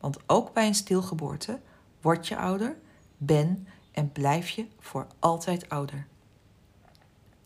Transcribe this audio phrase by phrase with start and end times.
[0.00, 1.60] Want ook bij een stilgeboorte
[2.00, 2.76] word je ouder,
[3.16, 6.06] ben en blijf je voor altijd ouder.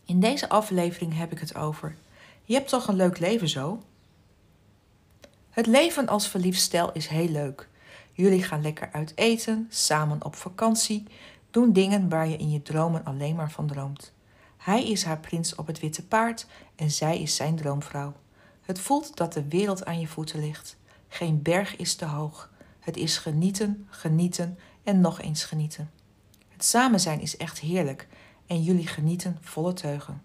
[0.05, 1.95] In deze aflevering heb ik het over.
[2.43, 3.83] Je hebt toch een leuk leven zo?
[5.49, 7.69] Het leven als verliefd stel is heel leuk.
[8.11, 11.03] Jullie gaan lekker uit eten, samen op vakantie,
[11.51, 14.13] doen dingen waar je in je dromen alleen maar van droomt.
[14.57, 18.13] Hij is haar prins op het witte paard en zij is zijn droomvrouw.
[18.61, 20.77] Het voelt dat de wereld aan je voeten ligt.
[21.07, 22.49] Geen berg is te hoog.
[22.83, 25.91] Het is genieten, genieten en nog eens genieten.
[26.49, 28.07] Het samen zijn is echt heerlijk
[28.47, 30.21] en jullie genieten volle teugen.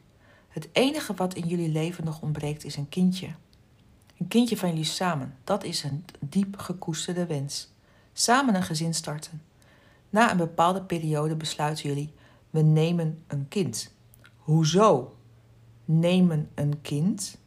[0.49, 3.29] Het enige wat in jullie leven nog ontbreekt is een kindje.
[4.19, 7.73] Een kindje van jullie samen, dat is een diep gekoesterde wens.
[8.13, 9.43] Samen een gezin starten.
[10.11, 12.13] Na een bepaalde periode besluiten jullie:
[12.51, 13.93] we nemen een kind.
[14.37, 15.17] Hoezo?
[15.85, 17.39] Nemen een kind?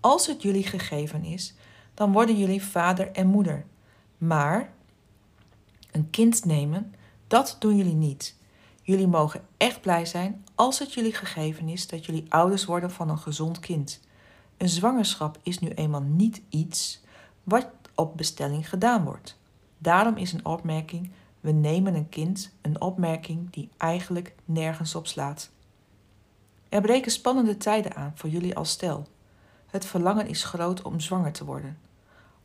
[0.00, 1.54] Als het jullie gegeven is,
[1.94, 3.64] dan worden jullie vader en moeder.
[4.18, 4.72] Maar
[5.90, 6.94] een kind nemen,
[7.26, 8.36] dat doen jullie niet.
[8.82, 13.08] Jullie mogen echt blij zijn als het jullie gegeven is dat jullie ouders worden van
[13.08, 14.00] een gezond kind.
[14.56, 17.00] Een zwangerschap is nu eenmaal niet iets
[17.42, 19.38] wat op bestelling gedaan wordt.
[19.78, 25.50] Daarom is een opmerking: we nemen een kind een opmerking die eigenlijk nergens op slaat.
[26.68, 29.06] Er breken spannende tijden aan voor jullie als stel.
[29.72, 31.78] Het verlangen is groot om zwanger te worden.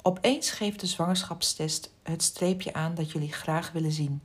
[0.02, 4.22] Opeens geeft de zwangerschapstest het streepje aan dat jullie graag willen zien.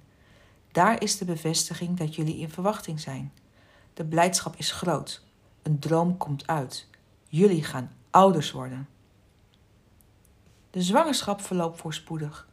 [0.73, 3.33] Daar is de bevestiging dat jullie in verwachting zijn.
[3.95, 5.23] De blijdschap is groot.
[5.63, 6.87] Een droom komt uit.
[7.29, 8.89] Jullie gaan ouders worden.
[10.71, 12.49] De zwangerschap verloopt voorspoedig.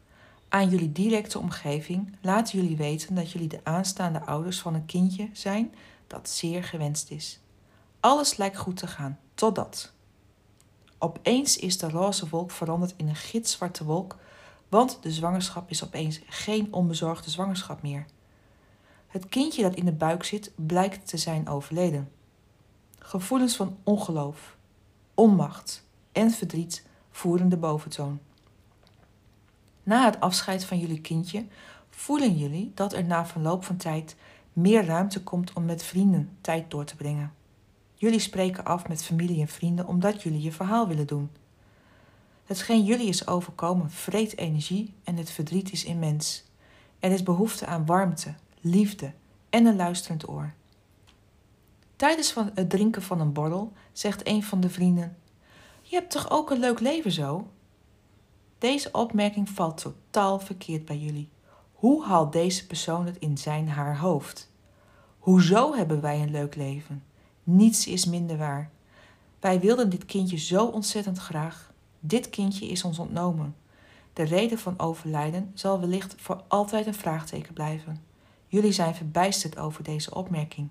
[0.48, 5.28] Aan jullie directe omgeving laten jullie weten dat jullie de aanstaande ouders van een kindje
[5.32, 5.74] zijn
[6.06, 7.40] dat zeer gewenst is.
[8.00, 9.92] Alles lijkt goed te gaan, totdat.
[11.02, 14.16] Opeens is de roze wolk veranderd in een gitzwarte wolk,
[14.68, 18.06] want de zwangerschap is opeens geen onbezorgde zwangerschap meer.
[19.06, 22.10] Het kindje dat in de buik zit blijkt te zijn overleden.
[22.98, 24.56] Gevoelens van ongeloof,
[25.14, 28.20] onmacht en verdriet voeren de boventoon.
[29.82, 31.46] Na het afscheid van jullie kindje
[31.90, 34.16] voelen jullie dat er na verloop van tijd
[34.52, 37.34] meer ruimte komt om met vrienden tijd door te brengen.
[38.00, 41.30] Jullie spreken af met familie en vrienden omdat jullie je verhaal willen doen.
[42.44, 46.44] Hetgeen jullie is overkomen vreet energie en het verdriet is immens.
[46.98, 49.12] Er is behoefte aan warmte, liefde
[49.50, 50.54] en een luisterend oor.
[51.96, 55.16] Tijdens van het drinken van een borrel zegt een van de vrienden:
[55.82, 57.48] Je hebt toch ook een leuk leven zo?
[58.58, 61.28] Deze opmerking valt totaal verkeerd bij jullie.
[61.72, 64.50] Hoe haalt deze persoon het in zijn haar hoofd?
[65.18, 67.08] Hoezo hebben wij een leuk leven?
[67.52, 68.70] Niets is minder waar.
[69.40, 71.72] Wij wilden dit kindje zo ontzettend graag.
[72.00, 73.56] Dit kindje is ons ontnomen.
[74.12, 78.02] De reden van overlijden zal wellicht voor altijd een vraagteken blijven.
[78.46, 80.68] Jullie zijn verbijsterd over deze opmerking.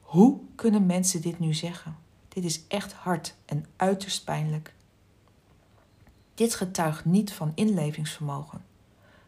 [0.00, 1.96] Hoe kunnen mensen dit nu zeggen?
[2.28, 4.74] Dit is echt hard en uiterst pijnlijk.
[6.34, 8.64] Dit getuigt niet van inlevingsvermogen.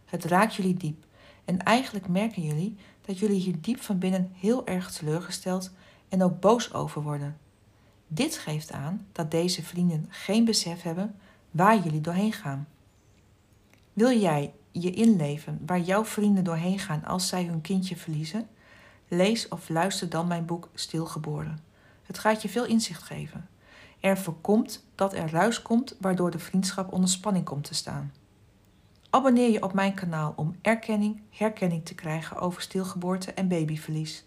[0.04, 1.04] Het raakt jullie diep
[1.44, 5.70] en eigenlijk merken jullie dat jullie hier diep van binnen heel erg teleurgesteld
[6.12, 7.36] en ook boos over worden.
[8.06, 11.14] Dit geeft aan dat deze vrienden geen besef hebben
[11.50, 12.68] waar jullie doorheen gaan.
[13.92, 18.48] Wil jij je inleven waar jouw vrienden doorheen gaan als zij hun kindje verliezen?
[19.08, 21.58] Lees of luister dan mijn boek Stilgeboren.
[22.02, 23.48] Het gaat je veel inzicht geven.
[24.00, 28.12] Er voorkomt dat er ruis komt waardoor de vriendschap onder spanning komt te staan.
[29.10, 34.24] Abonneer je op mijn kanaal om erkenning, herkenning te krijgen over stilgeboorte en babyverlies.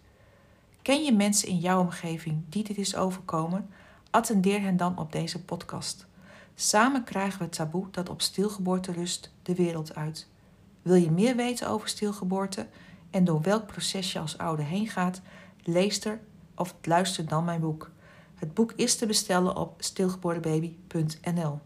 [0.85, 3.69] Ken je mensen in jouw omgeving die dit is overkomen?
[4.09, 6.07] Attendeer hen dan op deze podcast.
[6.55, 10.27] Samen krijgen we het taboe dat op stilgeboorte rust de wereld uit.
[10.81, 12.67] Wil je meer weten over stilgeboorte
[13.09, 15.21] en door welk proces je als ouder heen gaat?
[15.63, 16.19] Lees er
[16.55, 17.91] of luister dan mijn boek.
[18.35, 21.59] Het boek is te bestellen op stilgeboortebaby.nl.